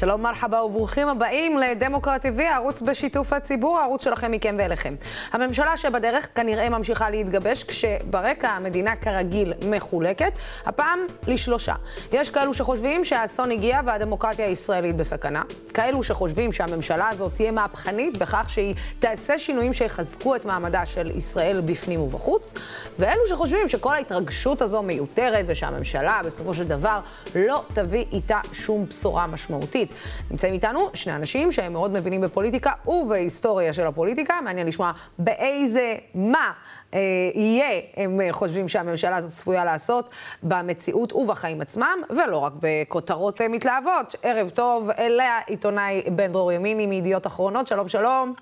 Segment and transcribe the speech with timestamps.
[0.00, 4.94] שלום מרחבה וברוכים הבאים לדמוקרט TV, הערוץ בשיתוף הציבור, הערוץ שלכם מכם ואליכם.
[5.32, 10.32] הממשלה שבדרך כנראה ממשיכה להתגבש, כשברקע המדינה כרגיל מחולקת,
[10.66, 11.74] הפעם לשלושה.
[12.12, 15.42] יש כאלו שחושבים שהאסון הגיע והדמוקרטיה הישראלית בסכנה,
[15.74, 21.60] כאלו שחושבים שהממשלה הזאת תהיה מהפכנית בכך שהיא תעשה שינויים שיחזקו את מעמדה של ישראל
[21.60, 22.54] בפנים ובחוץ,
[22.98, 27.00] ואלו שחושבים שכל ההתרגשות הזו מיותרת ושהממשלה בסופו של דבר
[27.34, 29.89] לא תביא איתה שום בשורה משמעותית.
[30.30, 34.40] נמצאים איתנו שני אנשים שהם מאוד מבינים בפוליטיקה ובהיסטוריה של הפוליטיקה.
[34.44, 36.52] מעניין לשמוע באיזה, מה
[36.94, 37.00] אה,
[37.34, 40.10] יהיה, הם חושבים שהממשלה הזאת צפויה לעשות
[40.42, 44.14] במציאות ובחיים עצמם, ולא רק בכותרות אה, מתלהבות.
[44.22, 48.34] ערב טוב, אליה עיתונאי בן דרור ימיני מידיעות אחרונות, שלום שלום.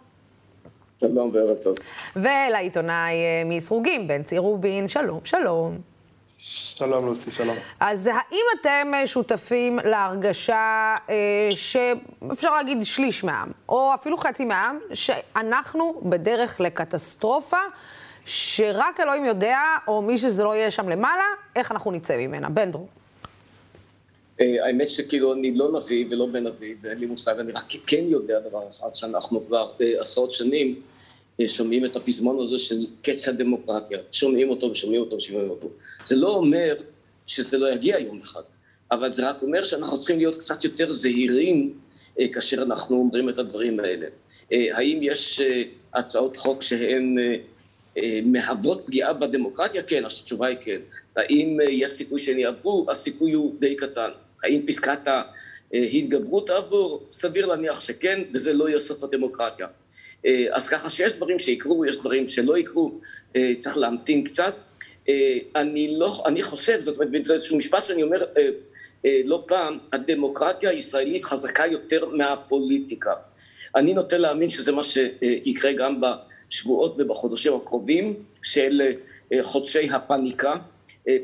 [1.00, 1.76] שלום וערב טוב.
[2.16, 5.97] ולעיתונאי אה, מסרוגים, בן צי רובין, שלום שלום.
[6.40, 7.56] שלום לוסי, שלום.
[7.80, 14.78] אז האם אתם אה, שותפים להרגשה אה, שאפשר להגיד שליש מהעם, או אפילו חצי מהעם,
[14.92, 17.56] שאנחנו בדרך לקטסטרופה,
[18.24, 21.24] שרק אלוהים יודע, או מי שזה לא יהיה שם למעלה,
[21.56, 22.48] איך אנחנו נצא ממנה?
[22.48, 22.88] בן דרור.
[24.40, 28.04] אה, האמת שכאילו אני לא נביא ולא בן נביא, ואין לי מושג, אני רק כן
[28.06, 29.70] יודע דבר אחד, שאנחנו כבר
[30.00, 30.82] עשרות שנים
[31.46, 35.68] שומעים את הפזמון הזה של קץ הדמוקרטיה, שומעים אותו ושומעים אותו ושומעים אותו.
[36.04, 36.76] זה לא אומר
[37.26, 38.42] שזה לא יגיע יום אחד,
[38.90, 41.74] אבל זה רק אומר שאנחנו צריכים להיות קצת יותר זהירים
[42.20, 44.06] אה, כאשר אנחנו אומרים את הדברים האלה.
[44.52, 45.62] אה, האם יש אה,
[45.94, 47.16] הצעות חוק שהן
[48.24, 49.82] מהוות פגיעה בדמוקרטיה?
[49.82, 50.80] כן, התשובה היא כן.
[51.16, 52.86] האם יש סיכוי שהן יעברו?
[52.90, 54.10] הסיכוי הוא די קטן.
[54.44, 55.08] האם פסקת
[55.72, 57.06] ההתגברות תעבור?
[57.10, 59.66] סביר להניח שכן, וזה לא יהיה סוף הדמוקרטיה.
[60.26, 63.00] אה, אז ככה שיש דברים שיקרו, יש דברים שלא יקרו,
[63.36, 64.54] אה, צריך להמתין קצת.
[65.08, 68.18] אה, אני לא, אני חושב, זאת אומרת, זה איזשהו משפט שאני אומר
[69.24, 73.10] לא פעם, הדמוקרטיה הישראלית חזקה יותר מהפוליטיקה.
[73.76, 78.82] אני נוטה להאמין שזה מה שיקרה גם בשבועות ובחודשים הקרובים של
[79.42, 80.54] חודשי הפאניקה,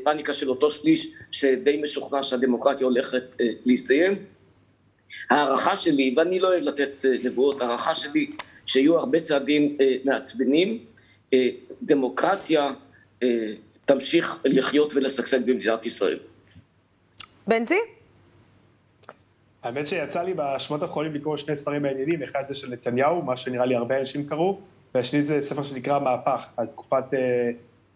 [0.03, 3.23] פאניקה של אותו שליש שדי משוכנע שהדמוקרטיה הולכת
[3.65, 4.25] להסתיים.
[5.29, 8.27] הערכה שלי, ואני לא אוהב לתת נבואות, הערכה שלי
[8.65, 10.79] שיהיו הרבה צעדים אה, מעצבנים,
[11.33, 11.49] אה,
[11.81, 12.71] דמוקרטיה
[13.23, 13.27] אה,
[13.85, 16.19] תמשיך לחיות ולשגשג במדינת ישראל.
[17.47, 17.79] בנצי?
[19.63, 23.65] האמת שיצא לי בשבועות האחרונים לקרוא שני ספרים מעניינים, אחד זה של נתניהו, מה שנראה
[23.65, 24.59] לי הרבה אנשים קראו,
[24.95, 27.03] והשני זה ספר שנקרא מהפך, על תקופת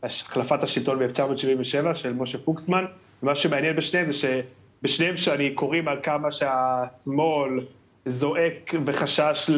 [0.04, 2.86] החלפת השלטון ב-1977 של משה פוקסמן,
[3.24, 7.60] ומה שמעניין בשניהם זה שבשניהם שאני קוראים על כמה שהשמאל
[8.06, 9.50] זועק בחשש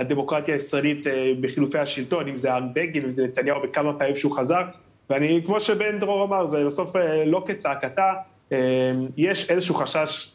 [0.00, 4.62] לדמוקרטיה הישראלית אה, בחילופי השלטון, אם זה בגין, אם זה נתניהו בכמה פעמים שהוא חזר,
[5.10, 8.12] ואני, כמו שבן דרור אמר, זה בסוף אה, לא כצעקתה,
[8.52, 8.58] אה,
[9.16, 10.32] יש איזשהו חשש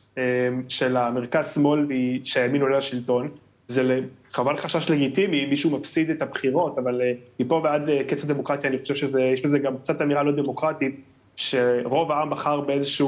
[0.69, 1.87] של המרכז-שמאל
[2.23, 3.29] שהימין עולה לשלטון,
[3.67, 3.99] זה
[4.33, 7.01] כמובן חשש לגיטימי, מישהו מפסיד את הבחירות, אבל
[7.39, 11.01] מפה ועד קץ הדמוקרטיה, אני חושב שיש בזה גם קצת אמירה לא דמוקרטית,
[11.35, 13.07] שרוב העם בחר באיזושהי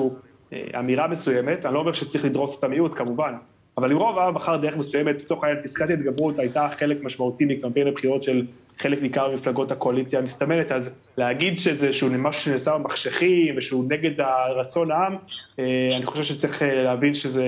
[0.80, 3.34] אמירה מסוימת, אני לא אומר שצריך לדרוס את המיעוט, כמובן,
[3.78, 7.88] אבל אם רוב העם בחר דרך מסוימת, לצורך העניין פסקת התגברות הייתה חלק משמעותי מקמפיין
[7.88, 8.46] הבחירות של
[8.80, 14.92] חלק ניכר ממפלגות הקואליציה המסתמנת, אז להגיד שזה שהוא משהו שנעשה במחשכים ושהוא נגד הרצון
[14.92, 15.16] העם,
[15.60, 17.44] אה, אני חושב שצריך אה, להבין שזה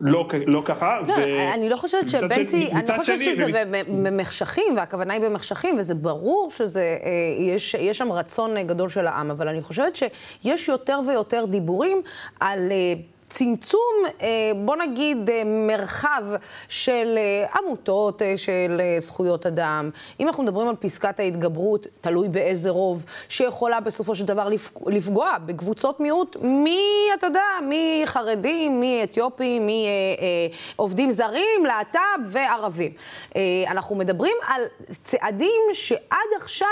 [0.00, 1.00] לא, לא ככה.
[1.08, 1.52] לא, ו...
[1.54, 3.46] אני לא חושבת שבנצי, אני לא חושבת שזה
[3.88, 9.30] במחשכים, והכוונה היא במחשכים, וזה ברור שזה, אה, יש, יש שם רצון גדול של העם,
[9.30, 12.02] אבל אני חושבת שיש יותר ויותר דיבורים
[12.40, 12.72] על...
[13.30, 16.24] צמצום, אה, בוא נגיד, אה, מרחב
[16.68, 19.90] של אה, עמותות של זכויות אדם.
[20.20, 24.48] אם אנחנו מדברים על פסקת ההתגברות, תלוי באיזה רוב, שיכולה בסופו של דבר
[24.86, 26.82] לפגוע בקבוצות מיעוט, מי,
[27.18, 29.68] אתה יודע, מחרדים, מאתיופים,
[30.78, 32.92] מעובדים זרים, להט"ב וערבים.
[33.68, 34.62] אנחנו מדברים על
[35.02, 36.66] צעדים שעד עכשיו...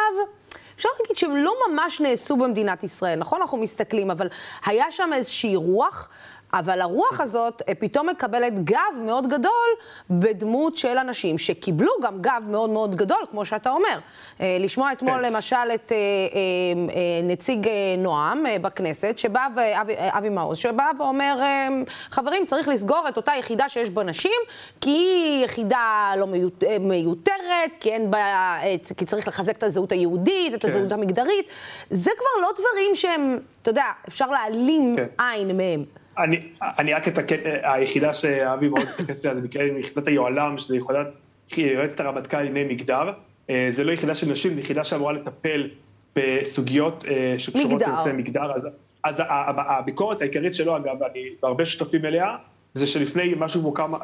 [0.79, 3.41] אפשר להגיד שהם לא ממש נעשו במדינת ישראל, נכון?
[3.41, 4.29] אנחנו מסתכלים, אבל
[4.67, 6.09] היה שם איזושהי רוח
[6.53, 9.69] אבל הרוח הזאת אה, פתאום מקבלת גב מאוד גדול
[10.11, 13.99] בדמות של אנשים שקיבלו גם גב מאוד מאוד גדול, כמו שאתה אומר.
[14.41, 15.33] אה, לשמוע אתמול כן.
[15.33, 15.97] למשל את אה,
[17.23, 17.69] נציג
[17.99, 21.39] נועם בכנסת, שבא, ואבי, אבי מעוז, שבא ואומר,
[22.11, 24.41] חברים, צריך לסגור את אותה יחידה שיש בה נשים,
[24.81, 26.27] כי היא יחידה לא
[26.81, 28.56] מיותרת, כי אין בה,
[28.97, 30.69] כי צריך לחזק את הזהות היהודית, את כן.
[30.69, 31.47] הזהות המגדרית.
[31.91, 35.25] זה כבר לא דברים שהם, אתה יודע, אפשר להעלים כן.
[35.25, 35.85] עין מהם.
[36.79, 41.06] אני, רק אתקן, היחידה שאבי מאוד מתייחס אליה זה מקרה עם יחידת היוהל"ם, שזה יחידת,
[41.56, 43.12] יועצת הרמטכ"ל לענייני מגדר.
[43.50, 45.69] אה, זה לא יחידה של נשים, זו יחידה שאמורה לטפל
[46.17, 48.53] בסוגיות אה, שקשורות לנושא מגדר.
[48.53, 48.69] אז,
[49.05, 49.15] אז
[49.69, 52.37] הביקורת העיקרית שלו, אגב, אני והרבה שותפים אליה,
[52.75, 53.99] זה שלפני משהו כמו כמה,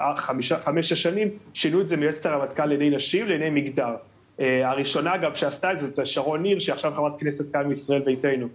[0.64, 3.96] חמש-שש שנים, שינו את זה מיועצת הרמטכ"ל לעיני נשים לעיני מגדר.
[4.38, 8.48] הראשונה, אגב, שעשתה את זה, זה שרון ניר, שעכשיו חברת כנסת כאן מישראל ביתנו.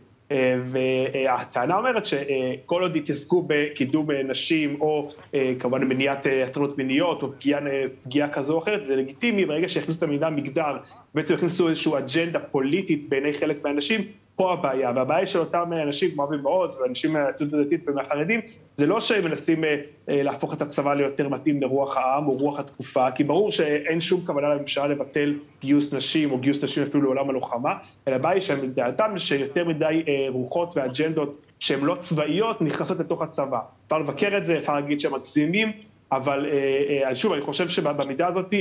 [0.71, 5.11] והטענה אומרת שכל עוד יתעסקו בקידום נשים, או
[5.59, 7.61] כמובן מניעת הטרדות מיניות, או פגיעה,
[8.03, 10.77] פגיעה כזו או אחרת, זה לגיטימי, ברגע שהכניסו את המילה מגדר,
[11.15, 14.01] בעצם הכניסו איזושהי אג'נדה פוליטית בעיני חלק מהאנשים,
[14.39, 18.41] פה הבעיה, והבעיה של אותם אנשים כמו אבי מעוז ואנשים מהציונות הדתית ומהחרדים,
[18.75, 19.75] זה לא שהם מנסים אה,
[20.09, 24.21] אה, להפוך את הצבא ליותר מתאים לרוח העם או רוח התקופה, כי ברור שאין שום
[24.25, 27.73] כוונה לממשלה לבטל גיוס נשים או גיוס נשים אפילו לעולם הלוחמה,
[28.07, 33.21] אלא הבעיה היא שהם דעתם שיותר מדי אה, רוחות ואג'נדות שהן לא צבאיות נכנסות לתוך
[33.21, 33.59] הצבא.
[33.85, 35.71] אפשר לבקר את זה, אפשר להגיד שהם מגזימים,
[36.11, 36.45] אבל
[37.13, 38.53] שוב, אני חושב שבמידה הזאת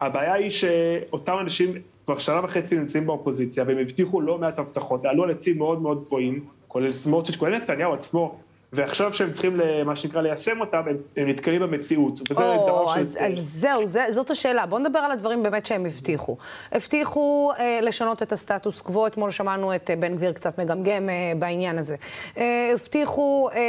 [0.00, 1.74] הבעיה היא שאותם אנשים
[2.08, 6.04] כבר שנה וחצי נמצאים באופוזיציה, והם הבטיחו לא מעט הבטחות, עלו על עצים מאוד מאוד
[6.04, 8.38] גבוהים, כולל סמוטריץ', כולל נתניהו עצמו,
[8.72, 12.20] ועכשיו שהם צריכים, מה שנקרא, ליישם אותם, הם, הם נתקלים במציאות.
[12.30, 13.24] וזה או, דבר אז, של...
[13.24, 14.66] אז זהו, זה, זאת השאלה.
[14.66, 16.36] בואו נדבר על הדברים באמת שהם הבטיחו.
[16.72, 21.32] הבטיחו אה, לשנות את הסטטוס קוו, אתמול שמענו את אה, בן גביר קצת מגמגם אה,
[21.38, 21.96] בעניין הזה.
[22.38, 23.60] אה, הבטיחו אה,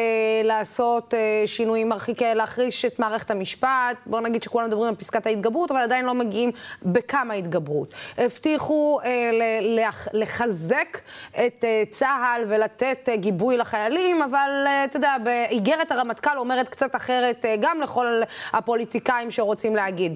[0.43, 5.71] לעשות אה, שינויים מרחיקי, להחריש את מערכת המשפט, בואו נגיד שכולם מדברים על פסקת ההתגברות,
[5.71, 6.51] אבל עדיין לא מגיעים
[6.83, 7.93] בכמה התגברות.
[8.17, 9.31] הבטיחו אה,
[10.13, 10.97] לחזק
[11.31, 14.49] את אה, צה"ל ולתת אה, גיבוי לחיילים, אבל...
[14.67, 18.21] אה, אתה יודע, באיגרת הרמטכ"ל אומרת קצת אחרת אה, גם לכל
[18.53, 20.13] הפוליטיקאים שרוצים להגיד.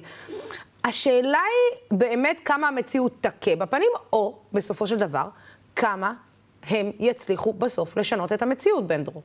[0.83, 5.25] השאלה היא באמת כמה המציאות תכה בפנים, או בסופו של דבר,
[5.75, 6.13] כמה
[6.63, 9.23] הם יצליחו בסוף לשנות את המציאות, בן דרור.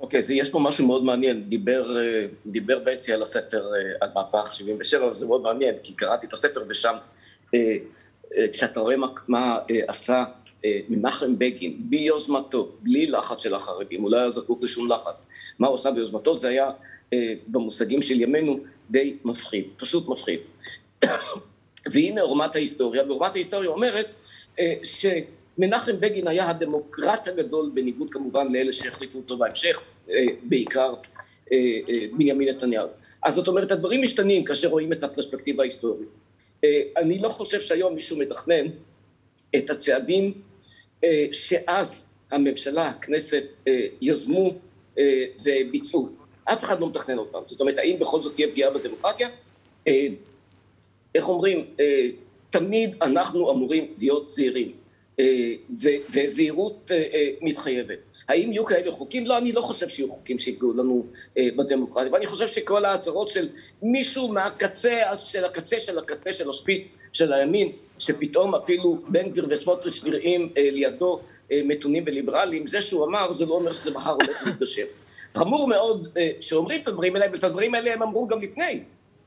[0.00, 1.48] אוקיי, okay, יש פה משהו מאוד מעניין.
[1.48, 6.32] דיבר, אה, דיבר בנצי על הספר על מהפך 77, וזה מאוד מעניין, כי קראתי את
[6.32, 6.94] הספר ושם,
[8.52, 9.58] כשאתה רואה מה, מה
[9.88, 10.24] עשה אה,
[10.88, 15.26] מנחם בגין, ביוזמתו, בלי לחץ של החרדים, הוא לא היה זקוק לשום לחץ.
[15.58, 16.34] מה הוא עשה ביוזמתו?
[16.34, 16.70] זה היה
[17.12, 18.58] אה, במושגים של ימינו
[18.90, 20.40] די מפחיד, פשוט מפחיד.
[21.92, 24.06] והנה עורמת ההיסטוריה, ועורמת ההיסטוריה אומרת
[24.60, 29.82] אה, שמנחם בגין היה הדמוקרט הגדול, בניגוד כמובן לאלה שהחליפו אותו בהמשך,
[30.42, 30.94] בעיקר
[32.12, 32.88] בנימין נתניהו.
[33.22, 36.08] אז זאת אומרת, הדברים משתנים כאשר רואים את הפרספקטיבה ההיסטורית.
[36.96, 38.66] אני לא חושב שהיום מישהו מתכנן
[39.56, 40.53] את הצעדים אה,
[41.32, 44.52] שאז הממשלה, הכנסת, אה, יזמו
[44.98, 46.08] אה, וביצעו.
[46.44, 47.38] אף אחד לא מתכנן אותם.
[47.46, 49.28] זאת אומרת, האם בכל זאת תהיה פגיעה בדמוקרטיה?
[51.14, 51.66] איך אומרים,
[52.50, 54.72] תמיד אנחנו אמורים להיות זהירים,
[56.12, 56.90] וזהירות
[57.40, 57.98] מתחייבת.
[58.28, 59.26] האם יהיו כאלה חוקים?
[59.26, 63.48] לא, אני לא חושב שיהיו חוקים שיפגעו לנו בדמוקרטיה, ואני חושב שכל ההצהרות של
[63.82, 70.04] מישהו מהקצה של הקצה של הקצה של השפיץ של הימין, שפתאום אפילו בן גביר וסמוטריץ'
[70.04, 71.20] נראים אה, לידו
[71.52, 74.86] אה, מתונים וליברליים, זה שהוא אמר זה לא אומר שזה מחר הולך להתגשם.
[75.36, 78.82] חמור מאוד אה, שאומרים את הדברים האלה, ואת הדברים האלה הם אמרו גם לפני.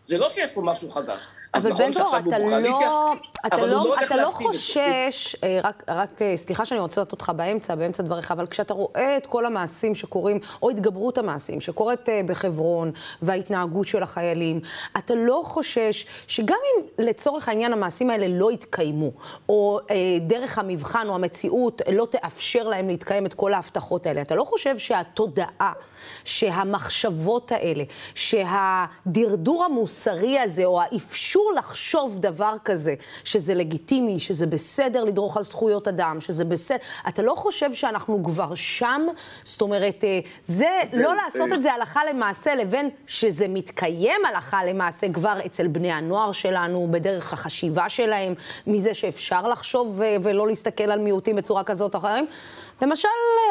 [0.07, 1.27] זה לא שיש פה משהו חדש.
[1.54, 3.13] אבל בן דור, אתה לא,
[3.45, 7.75] אתה לא, אתה לא חושש, אה, רק, רק, אה, סליחה שאני רוצה לתת אותך באמצע,
[7.75, 12.92] באמצע דבריך, אבל כשאתה רואה את כל המעשים שקורים, או התגברות המעשים שקורית אה, בחברון,
[13.21, 14.59] וההתנהגות של החיילים,
[14.98, 19.12] אתה לא חושש שגם אם לצורך העניין המעשים האלה לא יתקיימו,
[19.50, 24.36] או אה, דרך המבחן או המציאות לא תאפשר להם להתקיים את כל ההבטחות האלה, אתה
[24.36, 25.74] לא חושב שהתודעה,
[26.24, 27.83] שהמחשבות האלה,
[28.16, 29.96] שהדרדור המוסרי
[30.44, 36.45] הזה, או האפשור לחשוב דבר כזה, שזה לגיטימי, שזה בסדר לדרוך על זכויות אדם, שזה
[36.45, 36.77] בסדר,
[37.07, 39.01] אתה לא חושב שאנחנו כבר שם?
[39.44, 44.66] זאת אומרת, אה, זה, זה לא לעשות את זה הלכה למעשה, לבין שזה מתקיים הלכה
[44.66, 48.33] למעשה כבר אצל בני הנוער שלנו, בדרך החשיבה שלהם,
[48.68, 52.23] מזה שאפשר לחשוב אה, ולא להסתכל על מיעוטים בצורה כזאת או אחרת.
[52.81, 53.07] למשל,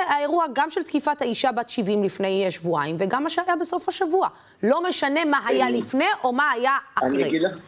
[0.08, 4.28] האירוע גם של תקיפת האישה בת 70 לפני שבועיים, וגם מה שהיה בסוף השבוע.
[4.62, 7.08] לא משנה מה היה לפני או מה היה אחרי.
[7.08, 7.58] אני אגיד לך...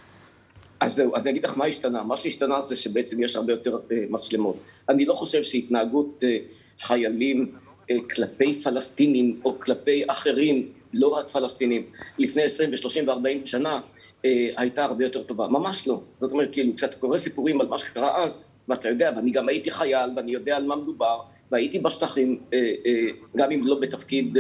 [0.81, 2.03] אז זהו, אז אני אגיד לך מה השתנה.
[2.03, 4.57] מה שהשתנה זה שבעצם יש הרבה יותר אה, מצלמות.
[4.89, 6.39] אני לא חושב שהתנהגות אה,
[6.81, 7.53] חיילים
[7.91, 11.83] אה, כלפי פלסטינים או כלפי אחרים, לא רק פלסטינים,
[12.19, 13.81] לפני 20 ו-30 ו-40 שנה,
[14.25, 15.49] אה, הייתה הרבה יותר טובה.
[15.49, 16.01] ממש לא.
[16.21, 19.71] זאת אומרת, כאילו, כשאתה קורא סיפורים על מה שקרה אז, ואתה יודע, ואני גם הייתי
[19.71, 21.21] חייל, ואני יודע על מה מדובר,
[21.53, 22.93] והייתי בשטחים, אה, אה,
[23.37, 24.39] גם אם לא בתפקיד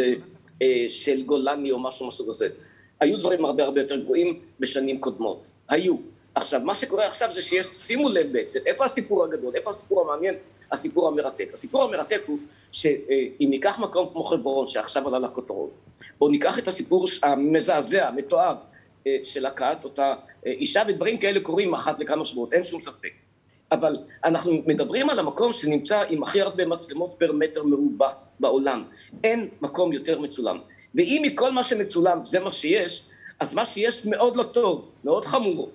[0.62, 2.48] אה, של גולני או משהו מהסוג הזה.
[3.00, 5.50] היו דברים הרבה הרבה יותר גרועים בשנים קודמות.
[5.68, 5.96] היו.
[6.34, 10.34] עכשיו, מה שקורה עכשיו זה שיש, שימו לב בעצם, איפה הסיפור הגדול, איפה הסיפור המעניין,
[10.72, 11.50] הסיפור המרתק.
[11.52, 12.38] הסיפור המרתק הוא
[12.72, 15.70] שאם ניקח מקום כמו חברון, שעכשיו עלה לכותרות,
[16.20, 18.56] או ניקח את הסיפור המזעזע, המתועב,
[19.24, 20.14] של הכאת אותה
[20.46, 23.12] אישה, ודברים כאלה קורים אחת לכמה שבועות, אין שום ספק.
[23.72, 28.10] אבל אנחנו מדברים על המקום שנמצא עם הכי הרבה מצלמות פר מטר מרובע
[28.40, 28.84] בעולם.
[29.24, 30.58] אין מקום יותר מצולם.
[30.94, 33.02] ואם מכל מה שמצולם זה מה שיש,
[33.40, 35.70] אז מה שיש מאוד לא טוב, מאוד חמור,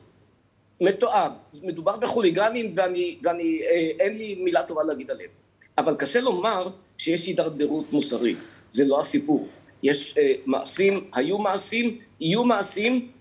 [0.82, 1.32] מתועב.
[1.64, 5.30] מדובר בחוליגנים ואני, ואני אה, אין לי מילה טובה להגיד עליהם.
[5.78, 8.38] אבל קשה לומר שיש הידרדרות מוסרית.
[8.70, 9.48] זה לא הסיפור.
[9.84, 13.12] יש אה, מעשים, היו מעשים, יהיו מעשים.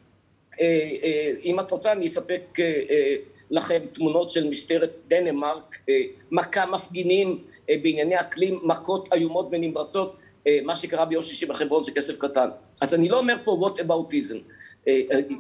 [0.61, 0.67] אה,
[1.03, 3.17] אה, אם את רוצה אני אספק אה, אה,
[3.53, 5.95] לכם תמונות של משטרת דנמרק, אה,
[6.31, 7.39] מכה מפגינים
[7.71, 10.17] אה, בענייני אקלים, מכות איומות ונמרצות,
[10.47, 12.49] אה, מה שקרה ביום שישי בחברון זה כסף קטן.
[12.81, 14.37] אז אני לא אומר פה what aboutism,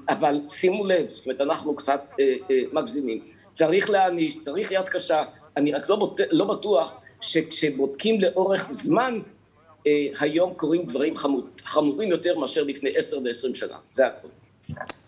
[0.08, 2.14] אבל שימו לב, זאת אומרת אנחנו קצת
[2.72, 3.22] מגזימים.
[3.52, 5.24] צריך להעניש, צריך יד קשה,
[5.56, 6.20] אני רק לא, בוט...
[6.30, 9.20] לא בטוח שכשבודקים לאורך זמן,
[10.18, 14.30] היום קורים דברים חמור, חמורים יותר מאשר לפני עשר ועשרים שנה, זה הכול.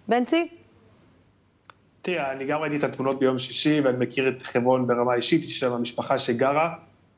[0.09, 0.49] בנצי?
[2.05, 5.61] תראה, אני גם ראיתי את התמונות ביום שישי, ואני מכיר את חברון ברמה אישית, יש
[5.61, 6.75] שם משפחה שגרה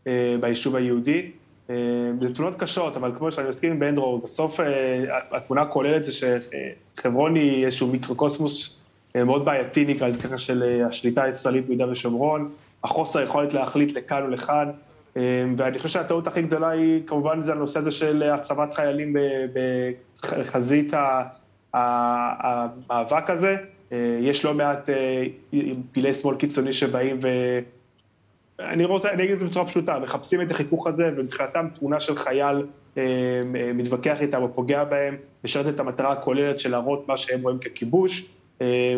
[0.07, 1.31] אה, ביישוב היהודי.
[1.71, 1.75] אה,
[2.21, 7.35] זה תמונות קשות, אבל כמו שאני מסכים עם בנדרו, בסוף אה, התמונה הכוללת זה שחברון
[7.35, 8.79] היא איזשהו מיקרוקוסמוס
[9.17, 12.51] אה, מאוד בעייתי, נקרא לזה ככה, של אה, השליטה הישראלית ביהודה ושומרון,
[12.85, 14.71] החוסר היכולת להחליט לכאן ולכאן,
[15.17, 19.17] אה, ואני חושב שהטעות הכי גדולה היא, כמובן, זה הנושא הזה של הצבת חיילים
[20.23, 20.93] בחזית
[21.75, 23.57] המאבק הזה.
[23.93, 25.25] אה, יש לא מעט אה,
[25.93, 27.29] פעילי שמאל קיצוני שבאים ו...
[28.61, 32.17] אני רוצה, אני אגיד את זה בצורה פשוטה, מחפשים את החיכוך הזה, ומבחינתם תמונה של
[32.17, 32.67] חייל
[32.99, 33.03] אה,
[33.75, 38.27] מתווכח איתם או פוגע בהם, משרת את המטרה הכוללת של להראות מה שהם רואים ככיבוש.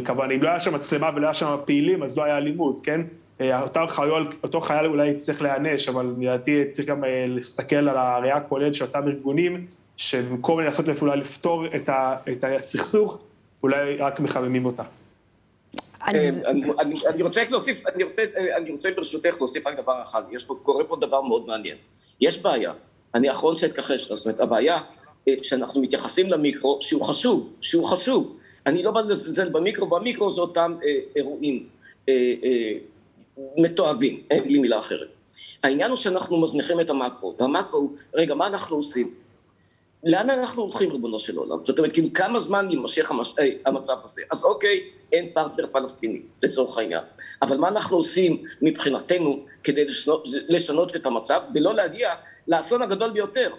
[0.05, 3.01] כמובן, אם לא היה שם מצלמה ולא היה שם פעילים, אז לא היה אלימות, כן?
[3.41, 8.75] אותו חייל, אותו חייל אולי צריך להיענש, אבל לדעתי צריך גם להסתכל על הראייה הכוללת
[8.75, 9.67] של אותם ארגונים,
[9.97, 11.67] שבמקום לנסות אולי לפתור
[12.31, 13.19] את הסכסוך,
[13.63, 14.83] אולי רק מחממים אותה.
[16.03, 16.31] אה,
[17.09, 17.87] אני רוצה להוסיף,
[18.57, 21.77] אני רוצה ברשותך להוסיף רק דבר אחד, יש פה, קורה פה דבר מאוד מעניין.
[22.21, 22.73] יש בעיה,
[23.15, 24.79] אני האחרון שאתכחש לה, זאת אומרת, הבעיה
[25.29, 28.37] אה, שאנחנו מתייחסים למיקרו, שהוא חשוב, שהוא חשוב.
[28.67, 31.67] אני לא בא לזלזל במיקרו, במיקרו זה אותם אה, אירועים
[33.57, 35.09] מתועבים, אין לי מילה אחרת.
[35.63, 39.15] העניין הוא שאנחנו מזניחים את המקרו, והמקרו הוא, רגע, מה אנחנו עושים?
[40.05, 41.65] לאן אנחנו הולכים, ריבונו של עולם?
[41.65, 43.35] זאת אומרת, כאילו, כמה זמן יימשך המש...
[43.39, 44.23] אה, המצב הזה?
[44.31, 44.81] אז אוקיי,
[45.13, 47.03] אין פרטנר פלסטיני, לצורך העניין.
[47.43, 52.11] אבל מה אנחנו עושים מבחינתנו כדי לשנות, לשנות את המצב, ולא להגיע
[52.49, 53.51] לאסון הגדול ביותר,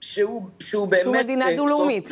[0.00, 1.02] שהוא, שהוא באמת...
[1.02, 2.10] שהוא מדינה אה, דו-לאומית.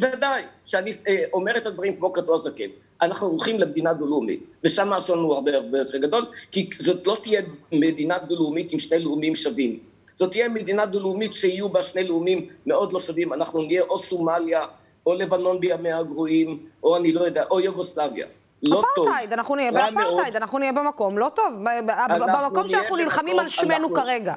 [0.00, 2.68] בוודאי, שאני אה, אומר את הדברים כמו כתוב הזקן.
[3.02, 7.42] אנחנו הולכים למדינה דו-לאומית, ושם האסון הוא הרבה הרבה יותר גדול, כי זאת לא תהיה
[7.72, 9.78] מדינה דו-לאומית עם שני לאומים שווים.
[10.16, 14.60] זאת תהיה מדינה דו-לאומית שיהיו בה שני לאומים מאוד לא שווים, אנחנו נהיה או סומליה,
[15.06, 18.26] או לבנון בימיה הגרועים, או אני לא יודע, או יוגוסלביה.
[18.62, 19.06] לא טוב.
[19.06, 21.64] אפרטהייד, אנחנו נהיה באפרטהייד, אנחנו נהיה במקום לא טוב,
[22.08, 24.34] במקום שאנחנו נלחמים על שמנו כרגע.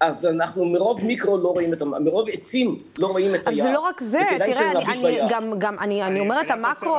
[0.00, 1.84] אז אנחנו מרוב מיקרו לא רואים את, ה...
[1.84, 3.58] מרוב עצים לא רואים את היער.
[3.58, 6.96] אז זה לא רק זה, תראה, אני, גם, גם, אני, אני אומרת, המקרו...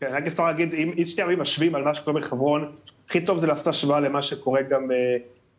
[0.00, 2.72] כן, רק אסתר להגיד, אם שתי עמים משווים על מה שקורה בחברון,
[3.08, 4.90] הכי טוב זה לעשות השוואה למה שקורה גם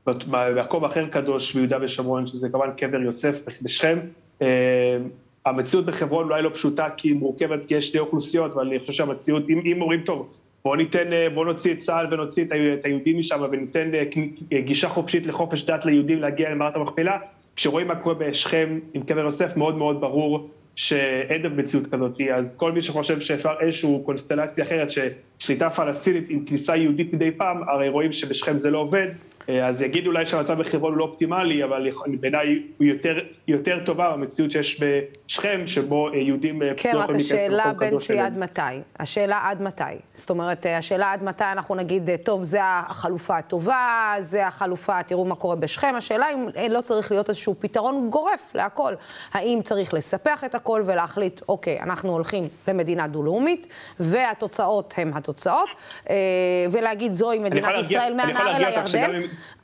[0.07, 3.99] במקום אחר קדוש ביהודה ושומרון, שזה כמובן קבר יוסף בשכם.
[4.41, 4.97] אה,
[5.45, 8.93] המציאות בחברון אולי לא פשוטה כי היא מורכבת, כי יש שתי אוכלוסיות, אבל אני חושב
[8.93, 10.33] שהמציאות, אם, אם אומרים, טוב,
[10.63, 12.51] בואו ניתן, אה, בואו נוציא את צה"ל ונוציא את
[12.83, 13.91] היהודים משם וניתן
[14.53, 17.17] אה, גישה חופשית לחופש דת ליהודים להגיע למערת המכפלה,
[17.55, 22.71] כשרואים מה קורה בשכם עם קבר יוסף, מאוד מאוד ברור שאין מציאות כזאת, אז כל
[22.71, 28.11] מי שחושב שאפשר איזושהי קונסטלציה אחרת, ששליטה פלסטינית עם כניסה יהודית מדי פעם, הרי רואים
[28.11, 29.07] שבשכם זה לא עובד,
[29.63, 31.89] אז יגידו אולי שהמצב בחברון הוא לא אופטימלי, אבל
[32.19, 37.73] בעיניי הוא יותר, יותר טובה במציאות שיש בשכם, שבו אה, יהודים אה, כן, רק השאלה,
[37.73, 38.61] בנצי, עד מתי?
[38.99, 39.83] השאלה עד מתי.
[40.13, 45.35] זאת אומרת, השאלה עד מתי אנחנו נגיד, טוב, זה החלופה הטובה, זה החלופה, תראו מה
[45.35, 45.93] קורה בשכם.
[45.97, 48.93] השאלה אם לא צריך להיות איזשהו פתרון גורף להכל.
[49.33, 55.69] האם צריך לספח את הכל ולהחליט, אוקיי, אנחנו הולכים למדינה דו-לאומית, והתוצאות הן התוצאות,
[56.71, 59.11] ולהגיד, זוהי מדינת ישראל מהנהר אל הירדן.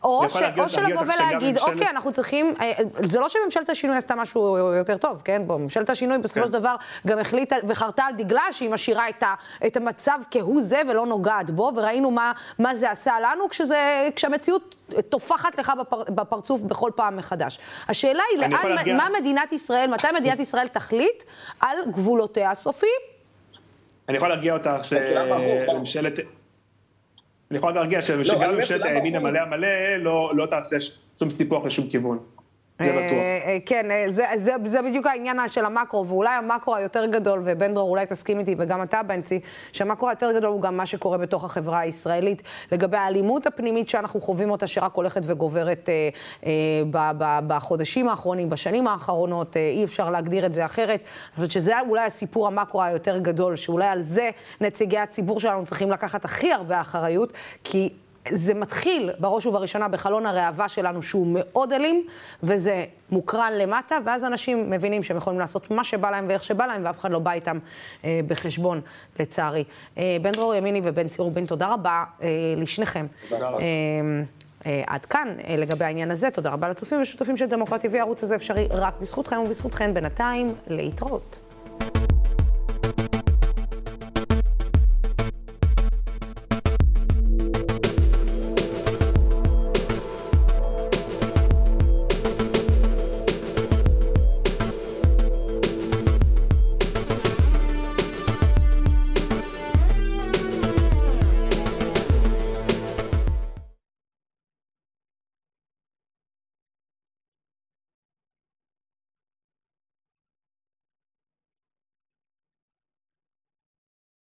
[0.04, 0.30] או,
[0.68, 1.58] שלבוא ולהגיד.
[1.58, 2.72] אוקיי, אנחנו צריכים, אה,
[3.04, 5.42] זה לא שממשלת השינוי עשתה משהו יותר טוב, כן?
[5.46, 6.48] בוא, ממשלת השינוי בסופו כן.
[6.48, 6.76] של דבר
[7.08, 9.34] גם החליטה וחרתה על דגלה שהיא משאירה את, ה,
[9.68, 14.76] את המצב כהוא זה ולא נוגעת בו, וראינו מה, מה זה עשה לנו כשזה, כשהמציאות
[15.10, 17.60] טופחת לך בפר, בפרצוף בכל פעם מחדש.
[17.88, 18.96] השאלה היא, לאן, להגיע...
[18.96, 21.24] מה מדינת ישראל, מתי מדינת ישראל תחליט
[21.60, 23.02] על גבולותיה הסופיים?
[24.10, 26.20] אני יכול להרגיע אותך שממשלת...
[27.52, 30.76] אני יכול להרגיע לא, שגם ממשלת הימין המלא המלא לא, לא תעשה
[31.20, 32.20] שום סיפוח לשום כיוון.
[32.80, 33.02] זה בטוח.
[33.02, 37.42] אה, אה, כן, אה, זה, זה, זה בדיוק העניין של המקרו, ואולי המקרו היותר גדול,
[37.44, 39.40] ובן דרור אולי תסכים איתי, וגם אתה, בנצי,
[39.72, 44.50] שהמקרו היותר גדול הוא גם מה שקורה בתוך החברה הישראלית, לגבי האלימות הפנימית שאנחנו חווים
[44.50, 46.10] אותה, שרק הולכת וגוברת אה,
[46.46, 46.52] אה,
[46.92, 51.00] ב, ב, בחודשים האחרונים, בשנים האחרונות, אה, אי אפשר להגדיר את זה אחרת.
[51.00, 54.30] אני חושבת שזה אולי הסיפור המקרו היותר גדול, שאולי על זה
[54.62, 57.90] נציגי הציבור שלנו צריכים לקחת הכי הרבה אחריות, כי
[58.32, 62.08] זה מתחיל בראש ובראשונה בחלון הראווה שלנו, שהוא מאוד אלים,
[62.44, 66.82] וזה מוקרן למטה, ואז אנשים מבינים שהם יכולים לעשות מה שבא להם ואיך שבא להם,
[66.86, 67.60] ואף אחד לא בא איתם
[68.04, 68.82] אה, בחשבון,
[69.20, 69.64] לצערי.
[69.98, 72.28] אה, בן דרור ימיני ובן ציור בין, תודה רבה אה,
[72.58, 73.06] לשניכם.
[73.30, 73.60] תודה רבה.
[73.60, 73.64] אה,
[74.66, 76.32] אה, עד כאן אה, לגבי העניין הזה.
[76.32, 77.98] תודה רבה לצופים ושותפים של דמוקרטיה TV.
[77.98, 79.94] הערוץ הזה אפשרי רק בזכותכם ובזכותכן.
[79.94, 81.53] בינתיים, להתראות.